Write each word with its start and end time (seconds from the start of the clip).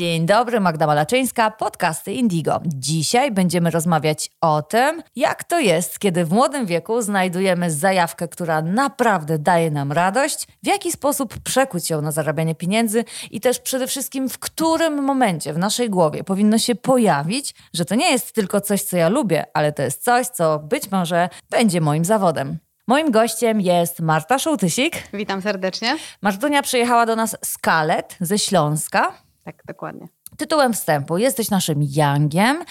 Dzień 0.00 0.26
dobry, 0.26 0.60
Magda 0.60 0.86
Malaczyńska, 0.86 1.50
podcasty 1.50 2.12
Indigo. 2.12 2.60
Dzisiaj 2.66 3.30
będziemy 3.30 3.70
rozmawiać 3.70 4.30
o 4.40 4.62
tym, 4.62 5.02
jak 5.16 5.44
to 5.44 5.60
jest, 5.60 5.98
kiedy 5.98 6.24
w 6.24 6.32
młodym 6.32 6.66
wieku 6.66 7.02
znajdujemy 7.02 7.70
zajawkę, 7.70 8.28
która 8.28 8.62
naprawdę 8.62 9.38
daje 9.38 9.70
nam 9.70 9.92
radość, 9.92 10.46
w 10.62 10.66
jaki 10.66 10.92
sposób 10.92 11.38
przekuć 11.38 11.90
ją 11.90 12.02
na 12.02 12.12
zarabianie 12.12 12.54
pieniędzy 12.54 13.04
i 13.30 13.40
też 13.40 13.58
przede 13.58 13.86
wszystkim 13.86 14.28
w 14.28 14.38
którym 14.38 15.02
momencie 15.02 15.52
w 15.52 15.58
naszej 15.58 15.90
głowie 15.90 16.24
powinno 16.24 16.58
się 16.58 16.74
pojawić, 16.74 17.54
że 17.74 17.84
to 17.84 17.94
nie 17.94 18.10
jest 18.10 18.32
tylko 18.32 18.60
coś, 18.60 18.82
co 18.82 18.96
ja 18.96 19.08
lubię, 19.08 19.44
ale 19.54 19.72
to 19.72 19.82
jest 19.82 20.04
coś, 20.04 20.26
co 20.26 20.58
być 20.58 20.90
może 20.90 21.28
będzie 21.50 21.80
moim 21.80 22.04
zawodem. 22.04 22.58
Moim 22.86 23.10
gościem 23.10 23.60
jest 23.60 24.00
Marta 24.00 24.38
Szołtysik. 24.38 25.02
Witam 25.12 25.42
serdecznie. 25.42 25.96
Martunia 26.22 26.62
przyjechała 26.62 27.06
do 27.06 27.16
nas 27.16 27.36
z 27.44 27.58
Kalet 27.58 28.16
ze 28.20 28.38
Śląska. 28.38 29.29
Tak, 29.44 29.62
dokładnie. 29.66 30.08
Tytułem 30.36 30.72
wstępu 30.72 31.18
jesteś 31.18 31.50
naszym 31.50 31.82
Yangiem, 31.82 32.64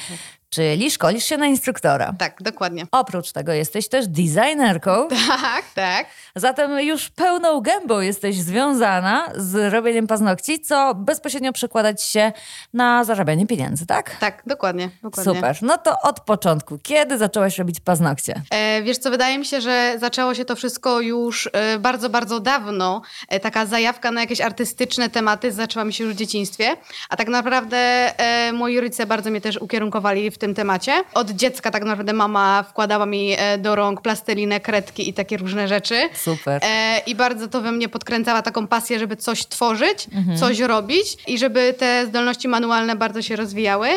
czyli 0.50 0.92
szkolisz 0.92 1.26
się 1.26 1.38
na 1.38 1.46
instruktora. 1.46 2.14
Tak, 2.18 2.42
dokładnie. 2.42 2.86
Oprócz 2.92 3.32
tego 3.32 3.54
jesteś 3.54 3.90
też 3.90 4.08
designerką. 4.08 5.08
Tak, 5.42 5.64
tak. 5.76 6.06
Zatem 6.36 6.80
już 6.80 7.10
pełną 7.10 7.62
gębą 7.62 8.00
jesteś 8.00 8.36
związana 8.42 9.32
z 9.36 9.74
robieniem 9.74 10.08
paznokci, 10.08 10.60
co 10.60 10.96
bezpośrednio 10.96 11.54
przekładać 11.54 12.04
się 12.04 12.32
na 12.74 13.04
zarabianie 13.04 13.48
pieniędzy, 13.48 13.86
tak? 13.86 14.16
Tak, 14.20 14.44
dokładnie. 14.46 14.90
dokładnie. 15.04 15.34
Super. 15.34 15.58
No 15.62 15.78
to 15.78 16.02
od 16.02 16.20
początku. 16.20 16.80
Kiedy 16.84 17.18
zaczęłaś 17.18 17.58
robić 17.58 17.80
paznokcie? 17.80 18.42
E, 18.50 18.82
wiesz 18.82 18.98
co, 18.98 19.10
wydaje 19.10 19.38
mi 19.38 19.46
się, 19.46 19.62
że 19.62 19.96
zaczęło 20.00 20.34
się 20.34 20.46
to 20.46 20.56
wszystko 20.56 21.02
już 21.02 21.50
e, 21.54 21.80
bardzo, 21.80 22.10
bardzo 22.10 22.40
dawno. 22.40 23.02
E, 23.30 23.40
taka 23.40 23.66
zajawka 23.66 24.12
na 24.12 24.22
jakieś 24.22 24.42
artystyczne 24.42 25.10
tematy 25.10 25.52
zaczęła 25.52 25.86
mi 25.86 25.94
się 25.94 26.04
już 26.04 26.14
w 26.14 26.18
dzieciństwie. 26.18 26.76
A 27.10 27.16
tak 27.16 27.28
naprawdę 27.28 27.78
e, 27.78 28.54
moi 28.54 28.80
rodzice 28.80 29.06
bardzo 29.06 29.32
mnie 29.32 29.42
też 29.42 29.58
ukierunkowali 29.58 30.32
w 30.32 30.39
tym 30.40 30.54
temacie. 30.56 31.04
Od 31.14 31.32
dziecka 31.32 31.72
tak 31.72 31.84
naprawdę 31.84 32.14
mama 32.14 32.64
wkładała 32.70 33.06
mi 33.06 33.36
e, 33.38 33.58
do 33.58 33.76
rąk 33.76 34.02
plastelinę, 34.02 34.60
kredki 34.60 35.10
i 35.10 35.14
takie 35.14 35.38
różne 35.38 35.68
rzeczy. 35.68 36.10
Super. 36.16 36.62
E, 36.66 37.02
I 37.06 37.16
bardzo 37.16 37.48
to 37.48 37.62
we 37.62 37.72
mnie 37.72 37.90
podkręcała 37.90 38.42
taką 38.42 38.68
pasję, 38.68 39.00
żeby 39.00 39.16
coś 39.16 39.46
tworzyć, 39.48 40.08
coś 40.40 40.60
robić 40.60 41.18
i 41.28 41.38
żeby 41.38 41.74
te 41.78 42.06
zdolności 42.06 42.48
manualne 42.48 42.96
bardzo 42.96 43.22
się 43.22 43.36
rozwijały. 43.36 43.90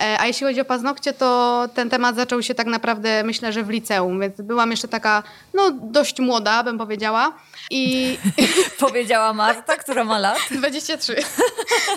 E, 0.00 0.20
A 0.20 0.26
jeśli 0.26 0.46
chodzi 0.46 0.60
o 0.60 0.64
paznokcie, 0.64 1.12
to 1.12 1.68
ten 1.74 1.90
temat 1.90 2.16
zaczął 2.16 2.42
się 2.42 2.54
tak 2.54 2.66
naprawdę, 2.66 3.22
myślę, 3.24 3.52
że 3.52 3.62
w 3.62 3.70
liceum, 3.70 4.20
więc 4.20 4.40
byłam 4.40 4.70
jeszcze 4.70 4.88
taka, 4.88 5.22
no 5.54 5.70
dość 5.82 6.20
młoda, 6.20 6.62
bym 6.62 6.78
powiedziała. 6.78 7.32
I 7.70 8.16
Powiedziała 8.88 9.32
Marta, 9.32 9.76
która 9.76 10.04
ma 10.04 10.18
lat. 10.18 10.38
23. 10.50 11.16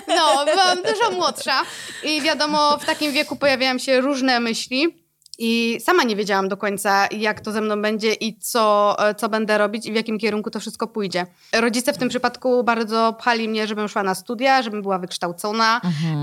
No, 0.08 0.44
byłam 0.44 0.78
dużo 0.82 1.10
młodsza 1.10 1.62
i 2.04 2.22
wiadomo, 2.22 2.78
w 2.78 2.84
takim 2.84 3.12
wieku 3.12 3.36
pojawiają 3.36 3.78
się 3.78 4.00
różne 4.00 4.40
myśli. 4.40 5.04
I 5.38 5.78
sama 5.80 6.02
nie 6.02 6.16
wiedziałam 6.16 6.48
do 6.48 6.56
końca, 6.56 7.08
jak 7.10 7.40
to 7.40 7.52
ze 7.52 7.60
mną 7.60 7.82
będzie 7.82 8.12
i 8.12 8.38
co, 8.38 8.96
co 9.16 9.28
będę 9.28 9.58
robić 9.58 9.86
i 9.86 9.92
w 9.92 9.94
jakim 9.94 10.18
kierunku 10.18 10.50
to 10.50 10.60
wszystko 10.60 10.86
pójdzie. 10.86 11.26
Rodzice 11.52 11.92
w 11.92 11.98
tym 11.98 12.08
przypadku 12.08 12.64
bardzo 12.64 13.12
pchali 13.12 13.48
mnie, 13.48 13.66
żebym 13.66 13.88
szła 13.88 14.02
na 14.02 14.14
studia, 14.14 14.62
żebym 14.62 14.82
była 14.82 14.98
wykształcona, 14.98 15.80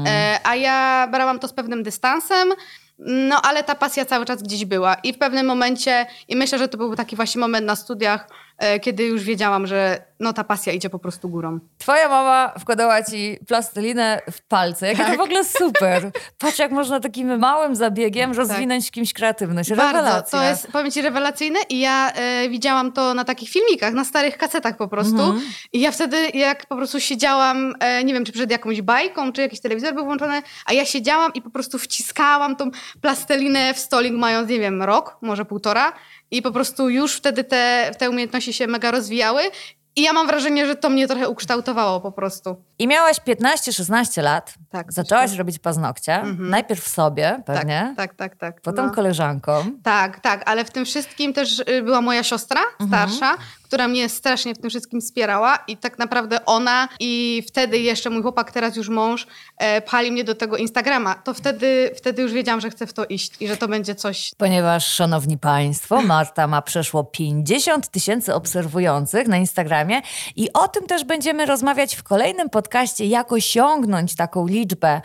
e, 0.08 0.40
a 0.44 0.56
ja 0.56 1.08
brałam 1.12 1.40
to 1.40 1.48
z 1.48 1.54
pewnym 1.54 1.84
dystansem. 1.84 2.54
No, 3.00 3.42
ale 3.42 3.64
ta 3.64 3.76
pasja 3.76 4.06
cały 4.06 4.26
czas 4.26 4.44
gdzieś 4.44 4.66
była. 4.66 4.96
I 4.96 5.14
w 5.14 5.18
pewnym 5.18 5.46
momencie, 5.46 6.06
i 6.28 6.36
myślę, 6.36 6.58
że 6.58 6.68
to 6.68 6.78
był 6.78 6.96
taki 6.96 7.16
właśnie 7.16 7.42
moment 7.42 7.66
na 7.66 7.76
studiach, 7.76 8.28
kiedy 8.82 9.04
już 9.04 9.24
wiedziałam, 9.24 9.68
że 9.68 10.04
no, 10.20 10.34
ta 10.34 10.44
pasja 10.44 10.74
idzie 10.74 10.90
po 10.90 11.00
prostu 11.00 11.30
górą. 11.30 11.60
Twoja 11.78 12.10
mama 12.10 12.54
wkładała 12.60 13.04
ci 13.04 13.38
plastelinę 13.48 14.22
w 14.32 14.42
palce. 14.42 14.88
Jakie 14.88 14.98
to 15.04 15.06
Tak. 15.10 15.18
w 15.18 15.22
ogóle 15.22 15.46
super. 15.46 16.12
Patrz, 16.40 16.60
jak 16.60 16.72
można 16.72 17.00
takim 17.00 17.40
małym 17.40 17.76
zabiegiem 17.76 18.32
rozwinąć 18.32 18.88
w 18.88 18.92
kimś 18.92 19.14
kreatywność. 19.14 19.70
Bardzo, 19.70 19.84
Rewelacja. 19.98 20.40
to 20.40 20.46
jest, 20.46 20.68
powiem 20.72 20.92
ci, 20.92 21.02
rewelacyjne 21.02 21.60
i 21.70 21.80
ja 21.80 22.12
e, 22.12 22.50
widziałam 22.50 22.92
to 22.92 23.14
na 23.14 23.24
takich 23.26 23.50
filmikach, 23.50 23.94
na 23.94 24.06
starych 24.06 24.38
kasetach 24.38 24.78
po 24.78 24.88
prostu 24.88 25.22
Mhm. 25.22 25.42
i 25.74 25.80
ja 25.80 25.92
wtedy 25.92 26.30
jak 26.34 26.66
po 26.66 26.76
prostu 26.76 27.00
siedziałam, 27.00 27.74
e, 27.80 28.04
nie 28.04 28.14
wiem, 28.14 28.26
czy 28.26 28.32
przed 28.32 28.52
jakąś 28.52 28.82
bajką, 28.82 29.32
czy 29.34 29.42
jakiś 29.42 29.60
telewizor 29.62 29.94
był 29.94 30.06
włączony, 30.06 30.42
a 30.66 30.74
ja 30.74 30.86
siedziałam 30.86 31.34
i 31.34 31.42
po 31.42 31.50
prostu 31.50 31.80
wciskałam 31.80 32.56
tą 32.56 32.72
plastelinę 33.02 33.74
w 33.74 33.80
stolik 33.80 34.14
mając, 34.14 34.50
nie 34.50 34.60
wiem, 34.60 34.84
rok, 34.84 35.18
może 35.22 35.46
półtora 35.46 35.94
i 36.31 36.41
po 36.41 36.52
prostu 36.52 36.90
już 36.90 37.16
wtedy 37.16 37.44
te, 37.44 37.91
te 37.97 38.09
umiejętności 38.09 38.53
się 38.53 38.68
mega 38.68 38.91
rozwijały 38.91 39.41
i 39.97 40.02
ja 40.02 40.13
mam 40.13 40.28
wrażenie, 40.28 40.66
że 40.68 40.75
to 40.75 40.90
mnie 40.90 41.08
trochę 41.08 41.30
ukształtowało 41.30 42.02
po 42.02 42.12
prostu. 42.12 42.63
I 42.80 42.88
miałaś 42.88 43.18
15-16 43.18 44.24
lat. 44.24 44.53
Tak, 44.69 44.94
Zaczęłaś 44.94 45.30
coś 45.30 45.38
robić 45.40 45.59
paznokcie. 45.59 46.24
Najpierw 46.40 46.84
w 46.84 46.88
sobie, 46.88 47.24
Tak, 47.46 47.46
pewnie. 47.46 47.94
tak, 47.97 48.16
tak, 48.16 48.36
tak. 48.36 48.62
Potem 48.62 48.86
no. 48.86 48.91
koleżankom. 48.91 49.80
Tak, 49.84 50.19
tak, 50.19 50.50
ale 50.50 50.66
w 50.66 50.72
tym 50.72 50.86
wszystkim 50.86 51.34
też 51.34 51.59
y, 51.59 51.81
była 51.84 52.02
moja 52.02 52.24
siostra 52.24 52.62
starsza, 52.88 53.38
która 53.66 53.88
mnie 53.88 54.09
strasznie 54.09 54.56
w 54.56 54.58
tym 54.58 54.70
wszystkim 54.70 55.02
wspierała 55.02 55.58
i 55.68 55.78
tak 55.78 56.00
naprawdę 56.00 56.46
ona 56.46 56.88
i 57.00 57.44
wtedy 57.48 57.80
jeszcze 57.80 58.09
mój 58.09 58.22
chłopak, 58.22 58.52
teraz 58.52 58.76
już 58.76 58.90
mąż, 58.90 59.28
e, 59.58 59.81
pali 59.81 60.12
mnie 60.12 60.24
do 60.24 60.36
tego 60.36 60.58
Instagrama. 60.58 61.16
To 61.16 61.34
wtedy, 61.34 61.92
wtedy 61.98 62.22
już 62.22 62.31
wiedziałam, 62.31 62.62
że 62.62 62.70
chcę 62.70 62.88
w 62.88 62.94
to 62.94 63.06
iść 63.06 63.31
i 63.40 63.48
że 63.48 63.58
to 63.58 63.68
będzie 63.68 63.96
coś 63.96 64.31
Ponieważ, 64.38 64.88
szanowni 64.88 65.38
państwo, 65.38 66.02
Marta 66.02 66.48
ma 66.48 66.62
przeszło 66.62 67.04
50 67.04 67.90
tysięcy 67.90 68.34
obserwujących 68.34 69.28
na 69.28 69.38
Instagramie 69.38 70.02
i 70.36 70.54
o 70.54 70.68
tym 70.68 70.88
też 70.88 71.04
będziemy 71.04 71.46
rozmawiać 71.46 71.96
w 71.96 72.04
kolejnym 72.04 72.50
podcaście, 72.50 73.06
jak 73.06 73.31
osiągnąć 73.31 74.16
taką 74.16 74.48
liczbę. 74.48 75.02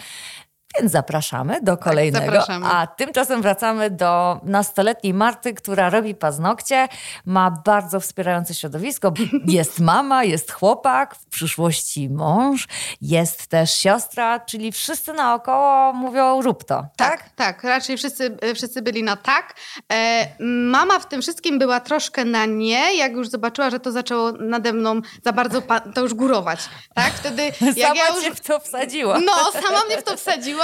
Więc 0.78 0.92
zapraszamy 0.92 1.60
do 1.62 1.76
kolejnego. 1.76 2.26
zapraszamy. 2.26 2.66
A 2.66 2.86
tymczasem 2.86 3.42
wracamy 3.42 3.90
do 3.90 4.40
nastoletniej 4.42 5.14
Marty, 5.14 5.54
która 5.54 5.90
robi 5.90 6.14
paznokcie, 6.14 6.88
ma 7.26 7.50
bardzo 7.50 8.00
wspierające 8.00 8.54
środowisko. 8.54 9.12
Jest 9.46 9.80
mama, 9.80 10.24
jest 10.24 10.52
chłopak, 10.52 11.14
w 11.14 11.26
przyszłości 11.26 12.10
mąż, 12.10 12.68
jest 13.00 13.46
też 13.46 13.70
siostra, 13.70 14.40
czyli 14.40 14.72
wszyscy 14.72 15.12
naokoło 15.12 15.92
mówią 15.92 16.42
rób 16.42 16.64
to, 16.64 16.86
tak? 16.96 17.10
Tak, 17.10 17.30
tak. 17.36 17.64
Raczej 17.64 17.96
wszyscy, 17.96 18.36
wszyscy 18.54 18.82
byli 18.82 19.02
na 19.02 19.16
tak. 19.16 19.54
E, 19.92 20.26
mama 20.44 20.98
w 20.98 21.08
tym 21.08 21.22
wszystkim 21.22 21.58
była 21.58 21.80
troszkę 21.80 22.24
na 22.24 22.46
nie, 22.46 22.96
jak 22.96 23.12
już 23.12 23.28
zobaczyła, 23.28 23.70
że 23.70 23.80
to 23.80 23.92
zaczęło 23.92 24.32
nade 24.32 24.72
mną 24.72 25.00
za 25.24 25.32
bardzo 25.32 25.62
to 25.94 26.00
już 26.00 26.14
górować. 26.14 26.60
Tak? 26.94 27.12
Wtedy 27.12 27.42
jak 27.76 27.88
Sama 27.88 27.94
ja 27.94 28.08
już... 28.08 28.36
w 28.36 28.40
to 28.40 28.60
wsadziła. 28.60 29.18
No, 29.18 29.32
sama 29.52 29.84
mnie 29.84 29.98
w 29.98 30.02
to 30.02 30.16
wsadziła, 30.16 30.59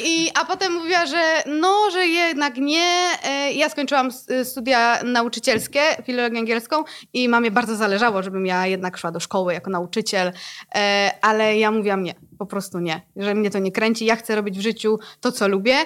i, 0.00 0.30
a 0.40 0.44
potem 0.44 0.72
mówiła, 0.72 1.06
że 1.06 1.42
no, 1.46 1.90
że 1.92 2.06
jednak 2.06 2.56
nie. 2.56 3.08
E, 3.24 3.52
Ja 3.52 3.68
skończyłam 3.68 4.06
s- 4.06 4.26
studia 4.44 4.98
nauczycielskie, 5.04 5.80
filologię 6.04 6.38
angielską 6.38 6.84
i 7.12 7.28
mamie 7.28 7.50
bardzo 7.50 7.76
zależało, 7.76 8.22
żebym 8.22 8.46
ja 8.46 8.66
jednak 8.66 8.96
szła 8.98 9.12
do 9.12 9.20
szkoły 9.20 9.54
jako 9.54 9.70
nauczyciel, 9.70 10.32
e, 10.74 11.10
ale 11.22 11.58
ja 11.58 11.70
mówiłam 11.70 12.02
nie, 12.02 12.14
po 12.38 12.46
prostu 12.46 12.78
nie, 12.78 13.00
że 13.16 13.34
mnie 13.34 13.50
to 13.50 13.58
nie 13.58 13.72
kręci, 13.72 14.04
ja 14.04 14.16
chcę 14.16 14.36
robić 14.36 14.58
w 14.58 14.62
życiu 14.62 14.98
to, 15.20 15.32
co 15.32 15.48
lubię. 15.48 15.76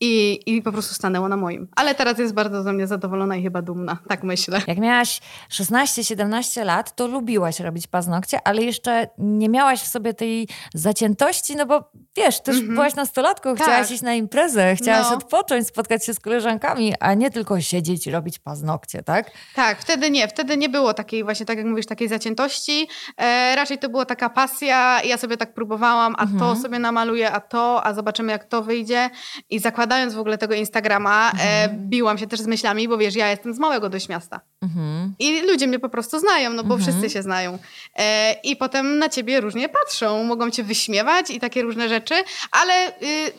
I, 0.00 0.40
I 0.46 0.62
po 0.62 0.72
prostu 0.72 0.94
stanęło 0.94 1.28
na 1.28 1.36
moim. 1.36 1.68
Ale 1.76 1.94
teraz 1.94 2.18
jest 2.18 2.34
bardzo 2.34 2.62
ze 2.62 2.72
mnie 2.72 2.86
zadowolona 2.86 3.36
i 3.36 3.42
chyba 3.42 3.62
dumna, 3.62 3.98
tak 4.08 4.22
myślę. 4.22 4.60
Jak 4.66 4.78
miałaś 4.78 5.20
16-17 5.50 6.64
lat, 6.64 6.96
to 6.96 7.06
lubiłaś 7.06 7.60
robić 7.60 7.86
paznokcie, 7.86 8.38
ale 8.44 8.62
jeszcze 8.62 9.08
nie 9.18 9.48
miałaś 9.48 9.80
w 9.80 9.86
sobie 9.86 10.14
tej 10.14 10.48
zaciętości, 10.74 11.56
no 11.56 11.66
bo 11.66 11.90
wiesz, 12.16 12.40
też 12.40 12.60
byłaś 12.60 12.94
nastolatką, 12.94 13.54
chciałaś 13.54 13.82
Tak. 13.86 13.90
iść 13.90 14.02
na 14.02 14.14
imprezę, 14.14 14.76
chciałaś 14.76 15.06
No. 15.10 15.16
odpocząć, 15.16 15.66
spotkać 15.68 16.06
się 16.06 16.14
z 16.14 16.20
koleżankami, 16.20 16.94
a 17.00 17.14
nie 17.14 17.30
tylko 17.30 17.60
siedzieć 17.60 18.06
i 18.06 18.10
robić 18.10 18.38
paznokcie, 18.38 19.02
tak? 19.02 19.30
Tak, 19.54 19.78
wtedy 19.80 20.10
nie, 20.10 20.28
wtedy 20.28 20.56
nie 20.56 20.68
było 20.68 20.94
takiej 20.94 21.24
właśnie, 21.24 21.46
tak 21.46 21.58
jak 21.58 21.66
mówisz, 21.66 21.86
takiej 21.86 22.08
zaciętości. 22.08 22.88
E, 23.16 23.56
raczej 23.56 23.78
to 23.78 23.88
była 23.88 24.04
taka 24.04 24.30
pasja, 24.30 25.02
ja 25.04 25.16
sobie 25.18 25.36
tak 25.36 25.54
próbowałam, 25.54 26.14
a 26.18 26.26
to 26.38 26.56
sobie 26.56 26.78
namaluję, 26.78 27.30
a 27.32 27.40
to, 27.40 27.86
a 27.86 27.94
zobaczymy 27.94 28.32
jak 28.32 28.44
to 28.44 28.62
wyjdzie. 28.62 29.10
I 29.50 29.58
zakładając 29.58 30.14
w 30.14 30.18
ogóle 30.18 30.38
tego 30.38 30.54
Instagrama, 30.54 31.32
e, 31.40 31.68
biłam 31.68 32.18
się 32.18 32.26
też 32.26 32.40
z 32.40 32.46
myślami, 32.46 32.88
bo 32.88 32.98
wiesz, 32.98 33.16
ja 33.16 33.30
jestem 33.30 33.54
z 33.54 33.58
małego 33.58 33.88
dość 33.88 34.08
miasta. 34.08 34.40
Mhm. 34.66 35.14
I 35.18 35.42
ludzie 35.42 35.66
mnie 35.66 35.78
po 35.78 35.88
prostu 35.88 36.18
znają, 36.18 36.50
no 36.50 36.64
bo 36.64 36.78
wszyscy 36.78 37.10
się 37.10 37.22
znają. 37.22 37.58
E, 37.96 38.32
I 38.32 38.56
potem 38.56 38.98
na 38.98 39.08
ciebie 39.08 39.40
różnie 39.40 39.68
patrzą, 39.68 40.24
mogą 40.24 40.50
cię 40.50 40.62
wyśmiewać 40.64 41.30
i 41.30 41.40
takie 41.40 41.62
różne 41.62 41.88
rzeczy, 41.88 42.14
ale... 42.50 42.88
Y, 43.02 43.32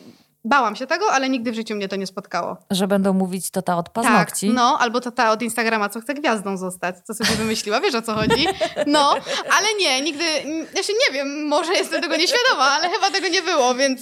Bałam 0.44 0.76
się 0.76 0.86
tego, 0.86 1.12
ale 1.12 1.28
nigdy 1.28 1.52
w 1.52 1.54
życiu 1.54 1.74
mnie 1.74 1.88
to 1.88 1.96
nie 1.96 2.06
spotkało. 2.06 2.56
Że 2.70 2.88
będą 2.88 3.12
mówić 3.12 3.50
to 3.50 3.62
ta 3.62 3.76
od 3.76 3.88
paznokci. 3.88 4.46
Tak, 4.46 4.56
no, 4.56 4.78
albo 4.80 5.00
to 5.00 5.10
ta 5.10 5.30
od 5.30 5.42
Instagrama, 5.42 5.88
co 5.88 6.00
chce 6.00 6.14
gwiazdą 6.14 6.56
zostać, 6.56 6.96
co 7.04 7.14
sobie 7.14 7.30
wymyśliła, 7.30 7.80
wiesz 7.80 7.94
o 7.94 8.02
co 8.02 8.14
chodzi? 8.14 8.46
No, 8.86 9.14
ale 9.56 9.66
nie, 9.80 10.02
nigdy, 10.02 10.24
ja 10.74 10.82
się 10.82 10.92
nie 10.92 11.14
wiem, 11.14 11.46
może 11.46 11.72
jestem 11.72 12.02
tego 12.02 12.16
nieświadoma, 12.16 12.64
ale 12.70 12.90
chyba 12.90 13.10
tego 13.10 13.28
nie 13.28 13.42
było, 13.42 13.74
więc 13.74 14.00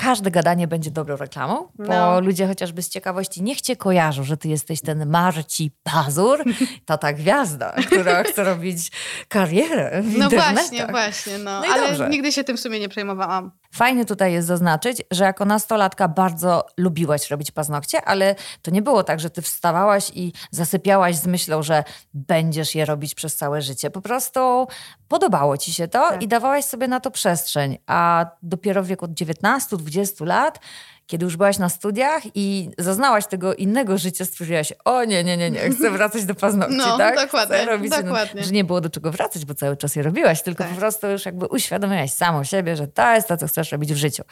każde 0.00 0.30
gadanie 0.30 0.68
będzie 0.68 0.90
dobrą 0.90 1.16
reklamą, 1.16 1.68
bo 1.78 1.84
No. 1.84 2.20
ludzie 2.20 2.46
chociażby 2.46 2.82
z 2.82 2.88
ciekawości 2.88 3.42
niech 3.42 3.60
cię 3.60 3.76
kojarzą, 3.76 4.22
że 4.24 4.36
ty 4.36 4.48
jesteś 4.48 4.80
ten 4.80 5.10
Marci 5.10 5.70
Pazur, 5.82 6.44
to 6.86 6.98
ta 6.98 7.12
gwiazda, 7.12 7.72
która 7.86 8.22
chce 8.32 8.44
robić 8.44 8.90
karierę 9.28 10.02
w 10.02 10.18
No 10.18 10.30
właśnie, 10.30 10.86
właśnie, 10.86 11.38
no. 11.38 11.60
No 11.60 11.66
Ale 11.72 11.88
dobrze. 11.88 12.08
nigdy 12.08 12.32
się 12.32 12.44
tym 12.44 12.56
w 12.56 12.60
sumie 12.60 12.80
nie 12.80 12.88
przejmowałam. 12.88 13.50
Fajnie 13.72 14.04
tutaj 14.04 14.32
jest 14.32 14.48
zaznaczyć, 14.48 15.02
że 15.10 15.24
jako 15.24 15.44
nastolatka 15.44 16.08
bardzo 16.08 16.66
lubiłaś 16.76 17.30
robić 17.30 17.50
paznokcie, 17.50 18.04
ale 18.04 18.34
to 18.62 18.70
nie 18.70 18.82
było 18.82 19.04
tak, 19.04 19.20
że 19.20 19.30
ty 19.30 19.42
wstawałaś 19.42 20.10
i 20.14 20.32
zasypiałaś 20.50 21.16
z 21.16 21.26
myślą, 21.26 21.62
że 21.62 21.84
będziesz 22.14 22.74
je 22.74 22.84
robić 22.84 23.14
przez 23.14 23.36
całe 23.36 23.62
życie. 23.62 23.90
Po 23.90 24.00
prostu 24.00 24.66
podobało 25.08 25.56
ci 25.56 25.72
się 25.72 25.88
to 25.88 26.08
Tak. 26.08 26.22
i 26.22 26.28
dawałaś 26.28 26.64
sobie 26.64 26.88
na 26.88 27.00
to 27.00 27.10
przestrzeń. 27.10 27.78
A 27.86 28.26
dopiero 28.42 28.82
w 28.82 28.86
wieku 28.86 29.06
19-20 29.06 30.26
lat, 30.26 30.60
kiedy 31.10 31.24
już 31.24 31.36
byłaś 31.36 31.58
na 31.58 31.68
studiach 31.68 32.22
i 32.34 32.70
zaznałaś 32.78 33.26
tego 33.26 33.54
innego 33.54 33.98
życia, 33.98 34.24
stwierdziłaś, 34.24 34.72
o 34.84 35.04
nie, 35.04 35.24
nie, 35.24 35.36
nie, 35.36 35.50
nie, 35.50 35.70
chcę 35.70 35.90
wracać 35.90 36.24
do 36.24 36.34
paznokci, 36.34 36.76
No, 36.76 36.98
tak? 36.98 37.16
dokładnie, 37.16 37.56
Chcę 37.56 37.64
robić, 37.66 37.90
dokładnie. 37.90 38.44
Że 38.44 38.50
nie 38.50 38.64
było 38.64 38.80
do 38.80 38.90
czego 38.90 39.12
wracać, 39.12 39.44
bo 39.44 39.54
cały 39.54 39.76
czas 39.76 39.96
je 39.96 40.02
robiłaś, 40.02 40.42
tylko 40.42 40.64
Tak. 40.64 40.72
po 40.72 40.78
prostu 40.78 41.06
już 41.06 41.26
jakby 41.26 41.46
uświadomiłaś 41.46 42.12
samą 42.12 42.44
siebie, 42.44 42.76
że 42.76 42.88
to 42.88 43.14
jest 43.14 43.28
to, 43.28 43.36
co 43.36 43.46
chcesz 43.46 43.72
robić 43.72 43.92
w 43.92 43.96
życiu. 43.96 44.22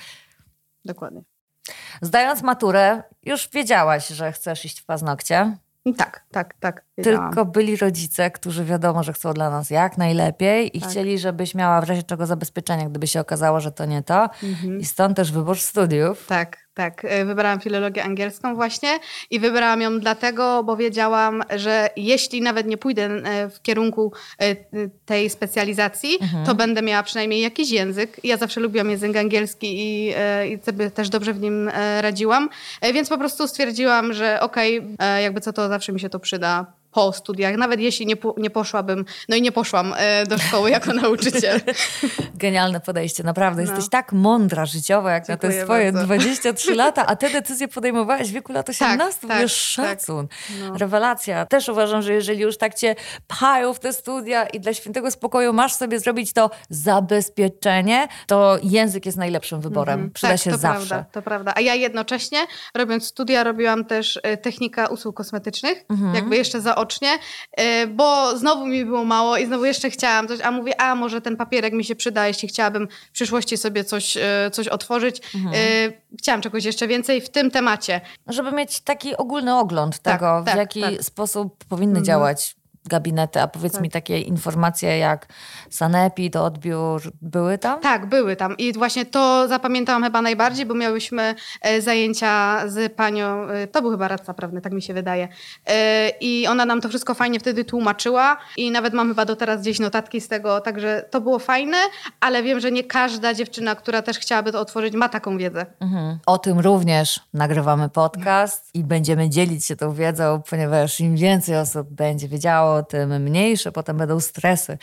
Dokładnie. 0.85 1.23
Zdając 2.03 2.43
maturę, 2.43 3.03
już 3.23 3.49
wiedziałaś, 3.53 4.09
że 4.09 4.33
chcesz 4.33 4.65
iść 4.65 4.81
w 4.81 4.85
paznokcie. 4.85 5.57
Tak, 5.97 6.25
tak, 6.33 6.55
tak. 6.61 6.85
wiedziałam. 6.99 7.31
Tylko 7.31 7.45
byli 7.45 7.77
rodzice, 7.77 8.31
którzy 8.31 8.65
wiadomo, 8.65 9.03
że 9.03 9.13
chcą 9.13 9.33
dla 9.35 9.51
nas 9.51 9.71
jak 9.71 9.99
najlepiej 9.99 10.77
i 10.77 10.81
Tak. 10.81 10.91
chcieli, 10.91 11.19
żebyś 11.19 11.55
miała 11.55 11.81
w 11.81 11.85
razie 11.89 12.03
czego 12.03 12.27
zabezpieczenia, 12.27 12.89
gdyby 12.89 13.07
się 13.07 13.21
okazało, 13.21 13.61
że 13.61 13.73
to 13.73 13.85
nie 13.85 14.03
to. 14.03 14.31
Mhm. 14.43 14.81
I 14.81 14.85
stąd 14.85 15.17
też 15.17 15.33
wybór 15.33 15.59
studiów. 15.59 16.27
Tak, 16.27 16.68
tak. 16.79 17.05
E, 17.05 17.25
Wybrałam 17.25 17.61
filologię 17.61 18.05
angielską 18.05 18.55
właśnie 18.55 18.89
i 19.31 19.41
wybrałam 19.41 19.81
ją 19.81 20.01
dlatego, 20.01 20.65
bo 20.65 20.77
wiedziałam, 20.77 21.43
że 21.57 21.91
jeśli 21.97 22.43
nawet 22.43 22.67
nie 22.67 22.77
pójdę 22.77 23.05
e, 23.05 23.49
w 23.51 23.63
kierunku 23.63 24.13
e, 24.41 24.57
tej 25.07 25.31
specjalizacji, 25.31 26.19
Mhm. 26.23 26.47
to 26.47 26.55
będę 26.55 26.83
miała 26.83 27.03
przynajmniej 27.03 27.41
jakiś 27.41 27.71
język. 27.71 28.21
Ja 28.25 28.37
zawsze 28.37 28.61
lubiłam 28.61 28.91
język 28.91 29.17
angielski 29.17 29.67
i, 29.81 30.15
i 30.53 30.59
sobie 30.65 30.91
też 30.91 31.09
dobrze 31.09 31.33
w 31.35 31.41
nim 31.41 31.71
radziłam, 32.01 32.49
więc 32.95 33.09
po 33.09 33.19
prostu 33.19 33.49
stwierdziłam, 33.49 34.13
że 34.13 34.41
okej, 34.41 34.83
e, 34.99 35.23
jakby 35.23 35.41
co 35.41 35.53
to 35.53 35.69
zawsze 35.69 35.93
mi 35.93 36.01
się 36.01 36.09
to 36.09 36.21
przyda 36.21 36.67
po 36.99 37.13
studiach, 37.13 37.57
nawet 37.57 37.81
jeśli 37.81 38.07
nie, 38.07 38.15
nie 38.37 38.51
poszłabym, 38.51 39.05
no 39.29 39.37
i 39.37 39.43
nie 39.43 39.53
poszłam 39.53 39.95
e, 39.97 40.27
do 40.27 40.39
szkoły 40.39 40.71
jako 40.71 40.93
nauczyciel. 41.03 41.61
Genialne 42.35 42.81
podejście, 42.81 43.23
naprawdę. 43.23 43.63
No. 43.63 43.71
Jesteś 43.71 43.91
tak 43.91 44.13
mądra 44.13 44.67
życiowo, 44.67 45.09
jak 45.09 45.29
na 45.29 45.37
te 45.37 45.49
Dziękuję 45.49 45.65
swoje 45.65 45.93
bardzo. 45.93 46.07
23 46.07 46.75
lata, 46.85 47.07
a 47.07 47.17
te 47.17 47.31
decyzje 47.31 47.69
podejmowałaś 47.69 48.29
w 48.29 48.33
wieku 48.33 48.53
lat 48.53 48.69
18. 48.69 49.29
tak, 49.29 49.41
Wiesz, 49.41 49.75
tak. 49.77 49.87
szacun. 49.87 50.29
No. 50.61 50.79
Rewelacja. 50.79 51.47
Też 51.47 51.69
uważam, 51.69 52.03
że 52.03 52.13
jeżeli 52.13 52.41
już 52.41 52.59
tak 52.59 52.75
cię 52.75 52.95
pchają 53.27 53.75
w 53.75 53.81
te 53.81 53.93
studia 53.93 54.47
i 54.47 54.61
dla 54.61 54.75
świętego 54.75 55.11
spokoju 55.11 55.53
masz 55.53 55.75
sobie 55.75 56.01
zrobić 56.01 56.33
to 56.33 56.51
zabezpieczenie, 56.71 58.09
to 58.27 58.59
język 58.63 59.07
jest 59.07 59.19
najlepszym 59.19 59.61
wyborem. 59.61 59.95
Mhm. 59.95 60.13
Przyda 60.13 60.33
tak, 60.33 60.41
się 60.41 60.51
to 60.51 60.59
zawsze. 60.59 60.89
Prawda, 60.89 61.11
to 61.13 61.23
prawda. 61.23 61.53
A 61.57 61.61
ja 61.61 61.75
jednocześnie, 61.75 62.39
robiąc 62.75 63.07
studia, 63.07 63.45
robiłam 63.45 63.85
też 63.85 64.19
e, 64.23 64.37
technika 64.37 64.87
usług 64.87 65.17
kosmetycznych, 65.17 65.85
Mhm. 65.89 66.15
jakby 66.15 66.37
jeszcze 66.37 66.61
zaocznie, 66.61 66.88
e, 67.53 67.87
bo 67.87 68.37
znowu 68.39 68.67
mi 68.67 68.85
było 68.85 69.05
mało 69.05 69.37
i 69.37 69.47
znowu 69.47 69.65
jeszcze 69.65 69.91
chciałam 69.91 70.29
coś, 70.29 70.41
a 70.41 70.51
mówię, 70.51 70.81
a 70.81 70.95
może 70.95 71.21
ten 71.21 71.37
papierek 71.37 71.73
mi 71.73 71.85
się 71.85 71.95
przyda, 71.97 72.29
jeśli 72.29 72.49
chciałabym 72.49 72.89
w 73.09 73.13
przyszłości 73.13 73.57
sobie 73.57 73.85
coś, 73.85 74.17
e, 74.17 74.51
coś 74.53 74.69
otworzyć. 74.69 75.21
Mhm. 75.35 75.55
E, 75.55 76.09
Chciałam 76.19 76.41
czegoś 76.43 76.65
jeszcze 76.65 76.89
więcej 76.89 77.21
w 77.21 77.29
tym 77.31 77.51
temacie. 77.51 78.01
Żeby 78.27 78.53
mieć 78.53 78.81
taki 78.81 79.17
ogólny 79.17 79.57
ogląd 79.59 79.99
Tak, 79.99 80.15
tego, 80.21 80.43
w 80.43 80.45
tak, 80.45 80.57
jaki 80.57 80.81
tak. 80.83 81.03
sposób 81.03 81.65
powinny 81.65 81.91
Mhm. 81.99 82.05
działać 82.05 82.57
gabinety, 82.87 83.41
a 83.41 83.49
powiedz 83.49 83.73
Tak. 83.73 83.83
mi 83.83 83.91
takie 83.91 84.21
informacje 84.21 84.99
jak 84.99 85.27
sanepid, 85.71 86.37
odbiór, 86.37 87.03
były 87.23 87.59
tam? 87.59 87.81
Tak, 87.81 88.07
były 88.07 88.37
tam 88.37 88.57
i 88.57 88.73
właśnie 88.73 89.07
to 89.07 89.49
zapamiętałam 89.49 90.03
chyba 90.05 90.23
najbardziej, 90.23 90.67
bo 90.67 90.75
miałyśmy 90.75 91.35
e, 91.63 91.83
zajęcia 91.83 92.63
z 92.69 92.93
panią, 92.93 93.49
e, 93.49 93.67
to 93.67 93.83
był 93.83 93.91
chyba 93.91 94.09
radca 94.09 94.35
prawny, 94.35 94.61
tak 94.61 94.73
mi 94.73 94.83
się 94.83 94.95
wydaje. 94.95 95.29
E, 95.67 96.09
I 96.21 96.47
ona 96.47 96.65
nam 96.65 96.81
to 96.81 96.89
wszystko 96.89 97.15
fajnie 97.15 97.41
wtedy 97.41 97.65
tłumaczyła 97.65 98.37
i 98.57 98.71
nawet 98.71 98.95
mam 98.95 99.09
chyba 99.09 99.25
do 99.25 99.37
teraz 99.37 99.61
gdzieś 99.61 99.81
notatki 99.81 100.21
z 100.21 100.29
tego, 100.29 100.61
także 100.61 101.05
to 101.11 101.21
było 101.21 101.39
fajne, 101.39 101.77
ale 102.21 102.43
wiem, 102.43 102.61
że 102.61 102.71
nie 102.73 102.85
każda 102.85 103.35
dziewczyna, 103.35 103.75
która 103.75 104.03
też 104.03 104.19
chciałaby 104.19 104.53
to 104.53 104.61
otworzyć, 104.61 104.95
ma 104.95 105.09
taką 105.09 105.39
wiedzę. 105.39 105.67
Mhm. 105.81 106.19
O 106.27 106.39
tym 106.39 106.59
również 106.61 107.21
nagrywamy 107.35 107.89
podcast 107.89 108.71
i 108.75 108.85
będziemy 108.85 109.31
dzielić 109.31 109.67
się 109.67 109.77
tą 109.77 109.93
wiedzą, 109.93 110.43
ponieważ 110.51 111.01
im 111.01 111.17
więcej 111.17 111.57
osób 111.57 111.89
będzie 111.91 112.29
wiedziało, 112.29 112.68
tym 112.89 113.23
mniejsze 113.23 113.73
potem 113.73 113.97
będą 113.97 114.21
stresy 114.21 114.79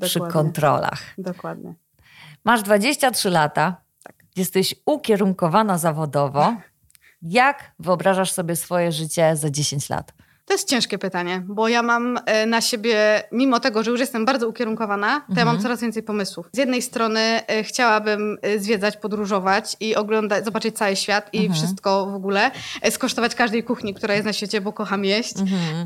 przy 0.00 0.18
Dokładnie. 0.18 0.32
kontrolach. 0.32 1.02
Dokładnie. 1.18 1.74
Masz 2.44 2.62
23 2.62 3.30
lata, 3.30 3.76
Tak. 4.02 4.14
jesteś 4.36 4.74
ukierunkowana 4.86 5.78
zawodowo. 5.78 6.54
Jak 7.22 7.72
wyobrażasz 7.78 8.32
sobie 8.32 8.56
swoje 8.56 8.92
życie 8.92 9.36
za 9.36 9.50
10 9.50 9.88
lat? 9.88 10.12
To 10.48 10.54
jest 10.54 10.68
ciężkie 10.68 10.98
pytanie, 10.98 11.42
bo 11.46 11.68
ja 11.68 11.82
mam 11.82 12.18
e, 12.26 12.46
na 12.46 12.60
siebie, 12.60 13.22
mimo 13.32 13.60
tego, 13.60 13.82
że 13.82 13.90
już 13.90 14.00
jestem 14.00 14.24
bardzo 14.24 14.48
ukierunkowana, 14.48 15.20
to 15.34 15.38
ja 15.40 15.44
mam 15.44 15.60
coraz 15.62 15.80
więcej 15.80 16.02
pomysłów. 16.02 16.46
Z 16.52 16.58
jednej 16.58 16.82
strony 16.82 17.20
e, 17.20 17.64
chciałabym 17.64 18.38
e, 18.42 18.58
zwiedzać, 18.58 18.96
podróżować 18.96 19.76
i 19.80 19.96
oglądać, 19.96 20.44
zobaczyć 20.44 20.76
cały 20.76 20.96
świat 20.96 21.34
i 21.34 21.50
wszystko 21.52 22.06
w 22.06 22.14
ogóle, 22.14 22.50
skosztować 22.90 23.34
każdej 23.34 23.64
kuchni, 23.64 23.94
która 23.94 24.14
jest 24.14 24.26
na 24.26 24.32
świecie, 24.32 24.60
bo 24.60 24.72
kocham 24.72 25.04
jeść. 25.04 25.34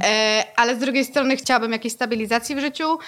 E, 0.05 0.45
ale 0.57 0.77
z 0.77 0.79
drugiej 0.79 1.05
strony 1.05 1.37
chciałabym 1.37 1.73
jakiejś 1.73 1.95
stabilizacji 1.95 2.55
w 2.55 2.59
życiu, 2.59 2.99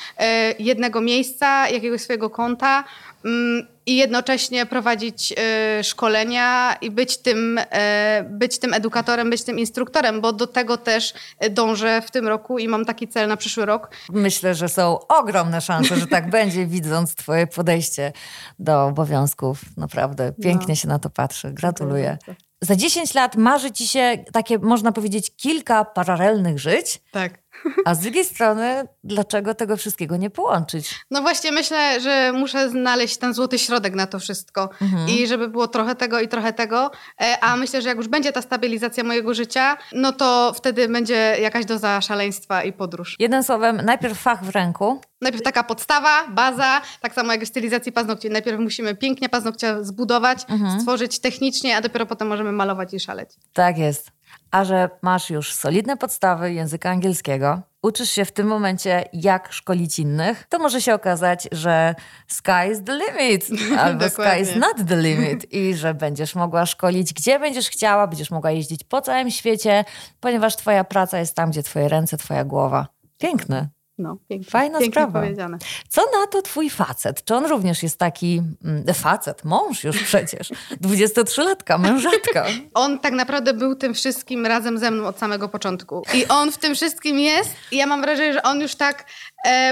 jednego 0.59 1.01
miejsca, 1.01 1.69
jakiegoś 1.69 2.01
swojego 2.01 2.31
konta. 2.31 2.85
Mm, 3.25 3.67
I 3.87 3.97
jednocześnie 3.97 4.67
prowadzić 4.67 5.35
e, 5.37 5.85
szkolenia 5.85 6.77
i 6.81 6.91
być 6.91 7.17
tym, 7.19 7.59
e, 7.71 8.25
być 8.31 8.59
tym 8.59 8.75
edukatorem, 8.75 9.31
być 9.31 9.43
tym 9.45 9.59
instruktorem, 9.59 10.21
bo 10.21 10.33
do 10.33 10.47
tego 10.47 10.77
też 10.77 11.15
e, 11.39 11.51
dążę 11.51 12.03
w 12.03 12.11
tym 12.11 12.29
roku 12.29 12.59
i 12.59 12.69
mam 12.69 12.85
taki 12.85 13.09
cel 13.09 13.29
na 13.29 13.37
przyszły 13.37 13.67
rok. 13.67 13.91
Myślę, 14.13 14.55
że 14.55 14.69
są 14.69 14.99
ogromne 15.09 15.61
szanse, 15.61 15.97
że 15.97 16.07
tak 16.07 16.31
będzie, 16.39 16.67
widząc 16.67 17.15
Twoje 17.15 17.47
podejście 17.47 18.13
do 18.59 18.85
obowiązków. 18.85 19.61
Naprawdę 19.77 20.33
pięknie 20.43 20.69
No. 20.69 20.75
się 20.75 20.89
na 20.89 20.99
to 20.99 21.11
patrzy. 21.11 21.51
Gratuluję. 21.53 22.19
Za 22.61 22.77
10 22.77 23.15
lat 23.15 23.37
marzy 23.37 23.71
Ci 23.71 23.89
się 23.89 24.25
takie, 24.33 24.59
można 24.59 24.93
powiedzieć, 24.93 25.37
kilka 25.37 25.85
paralelnych 25.85 26.59
żyć, 26.59 27.01
Tak. 27.11 27.44
A 27.85 27.95
z 27.95 27.99
drugiej 28.01 28.25
strony, 28.25 28.89
dlaczego 29.05 29.55
tego 29.55 29.77
wszystkiego 29.77 30.17
nie 30.17 30.31
połączyć? 30.31 30.95
No 31.11 31.23
właśnie 31.23 31.53
myślę, 31.53 32.01
że 32.01 32.33
muszę 32.33 32.71
znaleźć 32.71 33.17
ten 33.17 33.35
złoty 33.35 33.59
środek 33.59 33.95
na 33.95 34.07
to 34.07 34.19
wszystko 34.19 34.71
Mhm. 34.83 35.09
i 35.09 35.27
żeby 35.27 35.49
było 35.49 35.69
trochę 35.69 35.95
tego 35.95 36.21
i 36.21 36.29
trochę 36.29 36.53
tego, 36.53 36.91
e, 37.21 37.39
a 37.41 37.57
myślę, 37.57 37.83
że 37.83 37.89
jak 37.89 37.99
już 37.99 38.09
będzie 38.09 38.33
ta 38.33 38.43
stabilizacja 38.43 39.05
mojego 39.05 39.35
życia, 39.35 39.77
no 39.93 40.13
to 40.13 40.53
wtedy 40.57 40.89
będzie 40.89 41.37
jakaś 41.41 41.65
doza 41.65 42.01
szaleństwa 42.01 42.63
i 42.63 42.73
podróż. 42.73 43.17
Jednym 43.19 43.43
słowem, 43.43 43.81
najpierw 43.85 44.19
fach 44.21 44.45
w 44.45 44.49
ręku, 44.49 45.01
Najpierw 45.21 45.45
taka 45.45 45.63
podstawa, 45.65 46.29
baza, 46.29 46.81
tak 47.01 47.15
samo 47.15 47.33
jak 47.33 47.45
w 47.45 47.49
stylizacji 47.49 47.93
paznokci. 47.93 48.31
Najpierw 48.31 48.61
musimy 48.61 48.95
pięknie 48.95 49.29
paznokcie 49.29 49.85
zbudować, 49.85 50.39
Mhm. 50.49 50.81
stworzyć 50.81 51.19
technicznie, 51.19 51.77
a 51.77 51.81
dopiero 51.81 52.07
potem 52.07 52.29
możemy 52.29 52.53
malować 52.53 52.95
i 52.95 53.01
szaleć. 53.01 53.31
Tak 53.53 53.79
jest. 53.79 54.11
A 54.51 54.65
że 54.65 54.91
masz 55.03 55.31
już 55.31 55.53
solidne 55.53 55.97
podstawy 55.97 56.53
języka 56.53 56.91
angielskiego, 56.91 57.63
uczysz 57.83 58.11
się 58.11 58.25
w 58.25 58.33
tym 58.33 58.47
momencie, 58.47 59.05
jak 59.13 59.53
szkolić 59.53 59.99
innych, 59.99 60.47
to 60.49 60.59
może 60.59 60.81
się 60.81 60.95
okazać, 60.95 61.49
że 61.53 61.95
sky 62.27 62.71
is 62.73 62.79
the 62.85 62.99
limit, 62.99 63.47
albo 63.79 64.05
sky 64.05 64.11
Dokładnie. 64.11 64.43
is 64.43 64.57
not 64.57 64.89
the 64.89 64.97
limit 64.97 65.53
i 65.53 65.75
że 65.75 65.95
będziesz 65.95 66.35
mogła 66.35 66.67
szkolić, 66.67 67.15
gdzie 67.15 67.39
będziesz 67.39 67.69
chciała, 67.69 68.07
będziesz 68.07 68.31
mogła 68.31 68.51
jeździć 68.51 68.85
po 68.85 69.01
całym 69.01 69.31
świecie, 69.31 69.85
ponieważ 70.21 70.57
twoja 70.57 70.85
praca 70.85 71.19
jest 71.19 71.37
tam, 71.37 71.51
gdzie 71.51 71.63
twoje 71.63 71.89
ręce, 71.89 72.17
twoja 72.17 72.45
głowa. 72.45 72.87
Piękne. 73.19 73.69
No, 73.99 74.17
pięknie. 74.29 74.51
Fajna 74.51 74.79
pięknie 74.79 75.03
sprawa. 75.03 75.21
powiedziane. 75.21 75.59
Co 75.89 76.03
na 76.21 76.27
to 76.27 76.43
twój 76.43 76.71
facet? 76.71 77.25
Czy 77.25 77.35
on 77.35 77.47
również 77.47 77.83
jest 77.83 77.99
taki 77.99 78.43
mm, 78.65 78.95
facet, 78.95 79.45
mąż 79.45 79.85
już 79.85 80.03
przecież, 80.03 80.51
23-latka, 80.85 81.79
mężatka? 81.79 82.47
On 82.75 82.99
tak 82.99 83.13
naprawdę 83.13 83.55
był 83.55 83.75
tym 83.75 83.95
wszystkim 83.95 84.47
razem 84.47 84.79
ze 84.79 84.91
mną 84.91 85.07
od 85.07 85.19
samego 85.19 85.49
początku. 85.49 86.03
I 86.15 86.27
on 86.29 86.53
w 86.53 86.59
tym 86.59 86.75
wszystkim 86.75 87.19
jest 87.19 87.51
i 87.73 87.77
ja 87.77 87.87
mam 87.87 88.01
wrażenie, 88.01 88.33
że 88.33 88.43
on 88.43 88.61
już 88.61 88.75
tak 88.75 89.05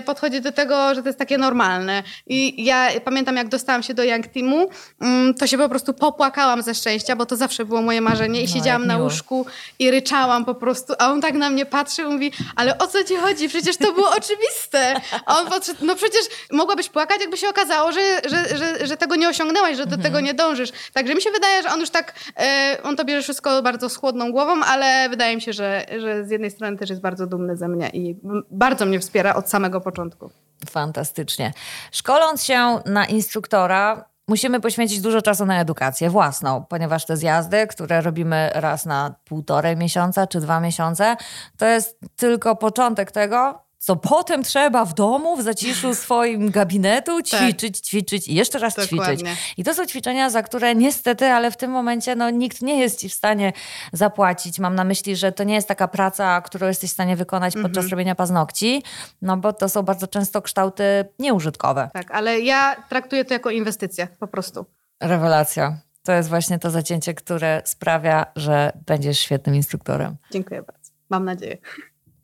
podchodzi 0.07 0.41
do 0.41 0.53
tego, 0.53 0.95
że 0.95 1.03
to 1.03 1.09
jest 1.09 1.19
takie 1.19 1.39
normalne. 1.39 2.03
I 2.27 2.65
ja 2.65 2.89
pamiętam, 3.05 3.37
jak 3.37 3.49
dostałam 3.49 3.83
się 3.83 3.95
do 3.95 4.05
Young 4.05 4.27
Teamu, 4.27 4.69
mm, 5.01 5.35
to 5.35 5.47
się 5.47 5.59
po 5.59 5.69
prostu 5.69 5.95
popłakałam 5.95 6.63
ze 6.63 6.75
szczęścia, 6.75 7.17
bo 7.17 7.27
to 7.27 7.37
zawsze 7.37 7.65
było 7.65 7.83
moje 7.83 8.01
marzenie 8.01 8.41
i 8.41 8.47
No, 8.47 8.53
siedziałam 8.55 8.87
na 8.87 8.99
łóżku 8.99 9.47
i 9.79 9.91
ryczałam 9.91 10.45
po 10.45 10.55
prostu, 10.55 10.93
a 10.99 11.13
on 11.13 11.21
tak 11.21 11.35
na 11.35 11.51
mnie 11.51 11.67
patrzył 11.67 12.11
i 12.11 12.13
mówi, 12.13 12.33
ale 12.57 12.79
o 12.79 12.87
co 12.87 13.05
ci 13.05 13.17
chodzi? 13.17 13.49
Przecież 13.49 13.77
to 13.77 13.93
było 13.93 14.11
oczywiste. 14.11 15.01
A 15.27 15.39
on 15.39 15.47
podszedł, 15.47 15.87
no 15.87 15.97
przecież 15.97 16.21
mogłabyś 16.53 16.89
płakać, 16.89 17.21
jakby 17.21 17.37
się 17.37 17.49
okazało, 17.49 17.93
że, 17.93 18.01
że, 18.31 18.57
że, 18.57 18.87
że 18.87 18.97
tego 18.97 19.17
nie 19.17 19.29
osiągnęłaś, 19.29 19.77
że 19.77 19.87
do 19.87 19.99
tego 19.99 20.21
nie 20.21 20.35
dążysz. 20.35 20.71
Także 20.93 21.15
mi 21.15 21.23
się 21.23 21.31
wydaje, 21.31 21.63
że 21.63 21.69
on 21.69 21.81
już 21.81 21.91
tak, 21.91 22.15
e, 22.37 22.79
on 22.83 22.97
to 22.97 23.05
bierze 23.05 23.23
wszystko 23.23 23.63
bardzo 23.63 23.89
z 23.89 23.97
chłodną 23.97 24.33
głową, 24.33 24.65
ale 24.65 25.09
wydaje 25.09 25.37
mi 25.37 25.43
się, 25.43 25.53
że, 25.53 25.87
że 26.01 26.25
z 26.25 26.31
jednej 26.31 26.51
strony 26.51 26.77
też 26.77 26.91
jest 26.91 27.03
bardzo 27.03 27.27
dumny 27.27 27.57
ze 27.57 27.69
mnie 27.69 27.91
i 27.93 28.17
bardzo 28.51 28.87
mnie 28.87 29.01
wspiera 29.01 29.35
od 29.35 29.51
samego 29.51 29.62
początku. 29.81 30.31
Fantastycznie. 30.71 31.53
Szkoląc 31.93 32.45
się 32.45 32.81
na 32.87 33.07
instruktora, 33.07 34.05
musimy 34.29 34.61
poświęcić 34.61 35.01
dużo 35.01 35.23
czasu 35.23 35.47
na 35.47 35.61
edukację 35.61 36.11
własną, 36.11 36.65
ponieważ 36.65 37.07
te 37.07 37.17
zjazdy, 37.17 37.67
które 37.67 38.01
robimy 38.01 38.51
raz 38.55 38.87
na 38.87 39.15
półtorej 39.25 39.77
miesiąca 39.77 40.27
czy 40.27 40.41
dwa 40.41 40.61
miesiące, 40.61 41.17
to 41.57 41.67
jest 41.67 41.99
tylko 42.17 42.57
początek 42.57 43.11
tego, 43.11 43.63
co 43.83 43.97
potem 43.97 44.43
trzeba 44.43 44.85
w 44.85 44.95
domu, 44.95 45.37
w 45.37 45.43
zaciszu 45.43 45.95
swoim 45.95 46.51
gabinetu 46.51 47.23
ćwiczyć, 47.23 47.79
ćwiczyć 47.79 48.29
i 48.29 48.35
jeszcze 48.35 48.59
raz 48.59 48.75
ćwiczyć. 48.75 48.91
Dokładnie. 48.91 49.37
I 49.57 49.65
to 49.65 49.75
są 49.75 49.87
ćwiczenia, 49.87 50.31
za 50.31 50.43
które 50.43 50.75
niestety, 50.75 51.27
ale 51.27 51.51
w 51.51 51.57
tym 51.57 51.71
momencie 51.71 52.17
no, 52.17 52.31
nikt 52.31 52.63
nie 52.63 52.79
jest 52.79 52.99
ci 53.01 53.09
w 53.09 53.15
stanie 53.15 53.53
zapłacić. 53.93 54.59
Mam 54.59 54.75
na 54.75 54.85
myśli, 54.85 55.17
że 55.17 55.33
to 55.33 55.45
nie 55.45 55.55
jest 55.55 55.69
taka 55.69 55.89
praca, 55.89 56.41
którą 56.41 56.67
jesteś 56.67 56.91
w 56.91 56.93
stanie 56.93 57.17
wykonać 57.17 57.55
podczas 57.63 57.89
robienia 57.89 58.15
paznokci, 58.15 58.83
no 59.23 59.37
bo 59.37 59.53
to 59.53 59.69
są 59.69 59.83
bardzo 59.83 60.07
często 60.07 60.43
kształty 60.43 60.85
nieużytkowe. 61.19 61.91
Tak, 61.93 62.11
ale 62.11 62.41
ja 62.41 62.77
traktuję 62.89 63.25
to 63.25 63.35
jako 63.35 63.51
inwestycję, 63.51 64.09
po 64.19 64.27
prostu. 64.27 64.67
Rewelacja. 65.01 65.79
To 66.03 66.13
jest 66.13 66.29
właśnie 66.29 66.59
to 66.59 66.71
zacięcie, 66.71 67.15
które 67.15 67.63
sprawia, 67.65 68.27
że 68.37 68.73
będziesz 68.87 69.19
świetnym 69.19 69.55
instruktorem. 69.55 70.17
Dziękuję 70.31 70.63
bardzo. 70.63 70.91
Mam 71.11 71.25
nadzieję. 71.25 71.59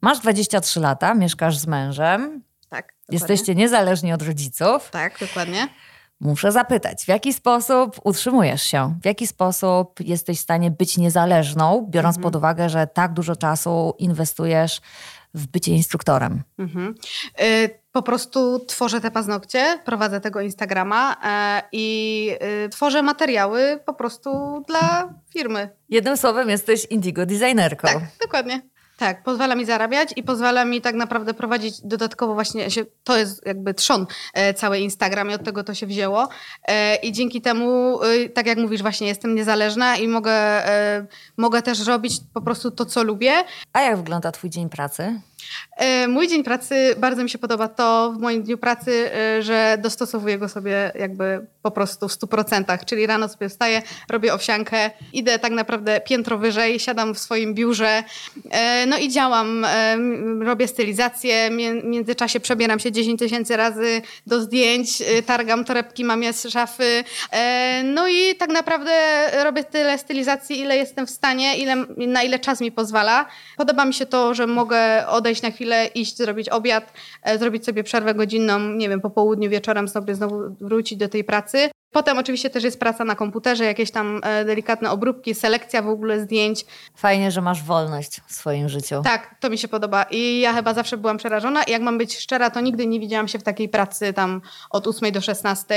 Masz 0.00 0.18
23 0.20 0.80
lata, 0.80 1.14
mieszkasz 1.14 1.56
z 1.58 1.66
mężem, 1.66 2.42
Tak. 2.68 2.86
dokładnie. 2.86 2.94
jesteście 3.10 3.54
niezależni 3.54 4.12
od 4.12 4.22
rodziców. 4.22 4.90
Tak, 4.90 5.18
dokładnie. 5.20 5.68
Muszę 6.20 6.52
zapytać, 6.52 7.04
w 7.04 7.08
jaki 7.08 7.32
sposób 7.32 8.00
utrzymujesz 8.04 8.62
się? 8.62 8.94
W 9.02 9.06
jaki 9.06 9.26
sposób 9.26 10.00
jesteś 10.00 10.38
w 10.38 10.42
stanie 10.42 10.70
być 10.70 10.96
niezależną, 10.98 11.86
biorąc 11.90 12.16
Mhm. 12.16 12.22
pod 12.22 12.36
uwagę, 12.36 12.68
że 12.68 12.86
tak 12.86 13.12
dużo 13.12 13.36
czasu 13.36 13.94
inwestujesz 13.98 14.80
w 15.34 15.46
bycie 15.46 15.72
instruktorem? 15.72 16.42
Mhm. 16.58 16.94
Y, 17.42 17.78
Po 17.92 18.02
prostu 18.02 18.58
tworzę 18.66 19.00
te 19.00 19.10
paznokcie, 19.10 19.78
prowadzę 19.84 20.20
tego 20.20 20.40
Instagrama 20.40 21.16
e, 21.24 21.62
i 21.72 22.30
y, 22.64 22.68
tworzę 22.68 23.02
materiały 23.02 23.80
po 23.86 23.94
prostu 23.94 24.62
dla 24.68 25.14
firmy. 25.32 25.68
Jednym 25.88 26.16
słowem, 26.16 26.48
jesteś 26.48 26.84
indigo 26.84 27.26
designerką. 27.26 27.88
Tak, 27.88 27.98
dokładnie. 28.22 28.60
Tak, 28.98 29.22
pozwala 29.22 29.54
mi 29.54 29.64
zarabiać 29.64 30.08
i 30.16 30.22
pozwala 30.22 30.64
mi 30.64 30.80
tak 30.80 30.94
naprawdę 30.94 31.34
prowadzić 31.34 31.80
dodatkowo 31.80 32.34
właśnie, 32.34 32.70
się, 32.70 32.84
to 33.04 33.16
jest 33.16 33.46
jakby 33.46 33.74
trzon 33.74 34.06
e, 34.34 34.54
cały 34.54 34.78
Instagram 34.78 35.30
i 35.30 35.34
od 35.34 35.44
tego 35.44 35.64
to 35.64 35.74
się 35.74 35.86
wzięło. 35.86 36.28
E, 36.68 36.96
I 36.96 37.12
dzięki 37.12 37.40
temu, 37.40 38.00
y, 38.04 38.28
tak 38.28 38.46
jak 38.46 38.58
mówisz, 38.58 38.82
właśnie 38.82 39.08
jestem 39.08 39.34
niezależna 39.34 39.96
i 39.96 40.08
mogę, 40.08 40.32
e, 40.32 41.06
mogę 41.36 41.62
też 41.62 41.86
robić 41.86 42.20
po 42.34 42.40
prostu 42.40 42.70
to, 42.70 42.86
co 42.86 43.02
lubię. 43.02 43.32
A 43.72 43.80
jak 43.80 43.96
wygląda 43.96 44.32
Twój 44.32 44.50
dzień 44.50 44.68
pracy? 44.68 45.20
E, 45.76 46.08
Mój 46.08 46.28
dzień 46.28 46.44
pracy, 46.44 46.94
bardzo 46.98 47.22
mi 47.22 47.30
się 47.30 47.38
podoba 47.38 47.68
to 47.68 48.12
w 48.16 48.20
moim 48.20 48.42
dniu 48.42 48.58
pracy, 48.58 49.10
e, 49.14 49.42
że 49.42 49.78
dostosowuję 49.82 50.38
go 50.38 50.48
sobie 50.48 50.92
jakby 50.98 51.46
po 51.62 51.70
prostu 51.70 52.08
w 52.08 52.12
100%. 52.12 52.84
Czyli 52.84 53.06
rano 53.06 53.28
sobie 53.28 53.48
wstaję, 53.48 53.82
robię 54.08 54.34
owsiankę, 54.34 54.90
idę 55.12 55.38
tak 55.38 55.52
naprawdę 55.52 56.00
piętro 56.00 56.38
wyżej, 56.38 56.80
siadam 56.80 57.14
w 57.14 57.18
swoim 57.18 57.54
biurze, 57.54 58.04
e, 58.50 58.86
no 58.86 58.98
i 58.98 59.08
działam, 59.08 59.66
robię 60.40 60.68
stylizację, 60.68 61.50
w 61.50 61.84
międzyczasie 61.84 62.40
przebieram 62.40 62.78
się 62.78 62.92
10 62.92 63.18
tysięcy 63.18 63.56
razy 63.56 64.02
do 64.26 64.40
zdjęć, 64.40 65.02
targam 65.26 65.64
torebki 65.64 66.04
mamie 66.04 66.32
z 66.32 66.48
szafy, 66.48 67.04
no 67.84 68.08
i 68.08 68.34
tak 68.34 68.50
naprawdę 68.50 68.92
robię 69.44 69.64
tyle 69.64 69.98
stylizacji, 69.98 70.60
ile 70.60 70.76
jestem 70.76 71.06
w 71.06 71.10
stanie, 71.10 71.58
ile, 71.58 71.76
na 71.96 72.22
ile 72.22 72.38
czas 72.38 72.60
mi 72.60 72.72
pozwala. 72.72 73.26
Podoba 73.56 73.84
mi 73.84 73.94
się 73.94 74.06
to, 74.06 74.34
że 74.34 74.46
mogę 74.46 75.06
odejść 75.06 75.37
na 75.42 75.50
chwilę, 75.50 75.86
iść, 75.86 76.16
zrobić 76.16 76.48
obiad, 76.48 76.92
e, 77.22 77.38
zrobić 77.38 77.64
sobie 77.64 77.84
przerwę 77.84 78.14
godzinną, 78.14 78.58
nie 78.58 78.88
wiem, 78.88 79.00
po 79.00 79.10
południu, 79.10 79.50
wieczorem 79.50 79.88
sobie 79.88 80.14
znowu 80.14 80.56
wrócić 80.60 80.98
do 80.98 81.08
tej 81.08 81.24
pracy. 81.24 81.70
Potem 81.92 82.18
oczywiście 82.18 82.50
też 82.50 82.64
jest 82.64 82.80
praca 82.80 83.04
na 83.04 83.14
komputerze, 83.14 83.64
jakieś 83.64 83.90
tam 83.90 84.20
e, 84.24 84.44
delikatne 84.44 84.90
obróbki, 84.90 85.34
selekcja 85.34 85.82
w 85.82 85.88
ogóle 85.88 86.20
zdjęć. 86.20 86.64
Fajnie, 86.96 87.30
że 87.30 87.40
masz 87.40 87.62
wolność 87.62 88.20
w 88.26 88.32
swoim 88.32 88.68
życiu. 88.68 89.02
Tak, 89.04 89.34
to 89.40 89.50
mi 89.50 89.58
się 89.58 89.68
podoba 89.68 90.02
i 90.10 90.40
ja 90.40 90.52
chyba 90.52 90.74
zawsze 90.74 90.96
byłam 90.96 91.16
przerażona 91.16 91.62
i 91.62 91.70
jak 91.70 91.82
mam 91.82 91.98
być 91.98 92.18
szczera, 92.18 92.50
to 92.50 92.60
nigdy 92.60 92.86
nie 92.86 93.00
widziałam 93.00 93.28
się 93.28 93.38
w 93.38 93.42
takiej 93.42 93.68
pracy 93.68 94.12
tam 94.12 94.40
od 94.70 94.86
8 94.86 95.12
do 95.12 95.20
16 95.20 95.74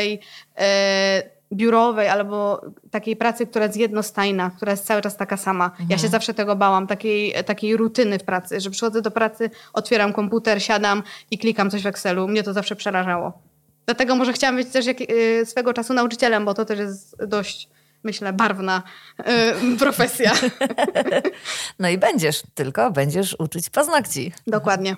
e, 0.58 1.40
biurowej 1.53 2.08
albo 2.08 2.62
takiej 2.91 3.15
pracy, 3.15 3.48
która 3.48 3.65
jest 3.65 3.77
jednostajna, 3.77 4.50
która 4.50 4.72
jest 4.72 4.86
cały 4.86 5.01
czas 5.01 5.17
taka 5.17 5.38
sama. 5.38 5.72
Ja 5.89 5.98
się 5.98 6.08
zawsze 6.08 6.34
tego 6.34 6.55
bałam, 6.55 6.88
takiej, 6.88 7.34
takiej 7.46 7.77
rutyny 7.77 8.20
w 8.20 8.24
pracy, 8.24 8.60
że 8.60 8.70
przychodzę 8.70 9.01
do 9.01 9.12
pracy, 9.12 9.50
otwieram 9.74 10.13
komputer, 10.13 10.63
siadam 10.63 11.03
i 11.31 11.38
klikam 11.38 11.70
coś 11.70 11.84
w 11.84 11.88
Excelu. 11.88 12.27
Mnie 12.27 12.43
to 12.43 12.53
zawsze 12.53 12.75
przerażało. 12.75 13.34
Dlatego 13.86 14.15
może 14.15 14.34
chciałam 14.34 14.55
być 14.55 14.70
też 14.70 14.86
jak, 14.86 15.01
y, 15.01 15.46
swego 15.46 15.74
czasu 15.74 15.93
nauczycielem, 15.93 16.46
bo 16.46 16.53
to 16.53 16.65
też 16.65 16.79
jest 16.79 17.25
dość, 17.25 17.70
myślę, 18.03 18.34
barwna 18.34 18.84
y, 19.20 19.24
profesja. 19.79 20.31
No 21.79 21.89
i 21.89 21.98
będziesz, 21.98 22.43
tylko 22.53 22.91
będziesz 22.91 23.36
uczyć 23.39 23.70
paznokci. 23.70 24.34
Dokładnie. 24.48 24.96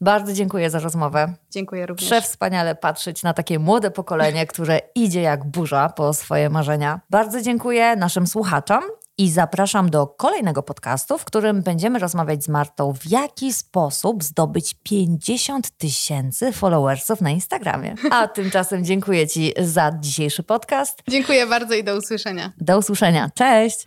Bardzo 0.00 0.32
dziękuję 0.32 0.70
za 0.70 0.78
rozmowę. 0.78 1.34
Dziękuję 1.50 1.86
również. 1.86 2.06
Przewspaniale 2.06 2.74
patrzeć 2.74 3.22
na 3.22 3.34
takie 3.34 3.58
młode 3.58 3.90
pokolenie, 3.90 4.46
które 4.46 4.80
idzie 4.94 5.22
jak 5.22 5.44
burza 5.44 5.88
po 5.88 6.14
swoje 6.14 6.50
marzenia. 6.50 7.00
Bardzo 7.10 7.42
dziękuję 7.42 7.96
naszym 7.96 8.26
słuchaczom 8.26 8.84
i 9.18 9.30
zapraszam 9.30 9.90
do 9.90 10.06
kolejnego 10.06 10.62
podcastu, 10.62 11.18
w 11.18 11.24
którym 11.24 11.62
będziemy 11.62 11.98
rozmawiać 11.98 12.44
z 12.44 12.48
Martą, 12.48 12.92
w 12.92 13.10
jaki 13.10 13.52
sposób 13.52 14.24
zdobyć 14.24 14.74
50 14.82 15.70
tysięcy 15.70 16.52
followersów 16.52 17.20
na 17.20 17.30
Instagramie. 17.30 17.94
A 18.10 18.28
tymczasem 18.28 18.84
dziękuję 18.84 19.28
Ci 19.28 19.52
za 19.58 19.92
dzisiejszy 20.00 20.42
podcast. 20.42 21.02
Dziękuję 21.08 21.46
bardzo 21.46 21.74
i 21.74 21.84
do 21.84 21.96
usłyszenia. 21.96 22.52
Do 22.60 22.78
usłyszenia. 22.78 23.30
Cześć! 23.34 23.86